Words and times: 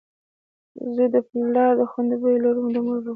زوی 0.93 1.07
دپلار 1.13 1.73
په 1.79 1.85
خوی 1.91 2.15
بويه، 2.21 2.37
لور 2.43 2.57
دمور 2.73 2.99
په 3.03 3.03
خوی. 3.03 3.09